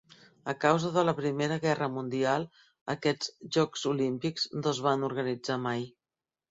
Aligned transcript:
A 0.53 0.53
causa 0.61 0.89
de 0.95 1.03
la 1.09 1.13
Primera 1.19 1.57
Guerra 1.67 1.89
Mundial, 1.97 2.47
aquests 2.97 3.33
jocs 3.59 3.87
olímpics 3.95 4.51
no 4.63 4.77
es 4.77 4.85
van 4.89 5.11
organitzar 5.11 5.63
mai. 5.71 5.89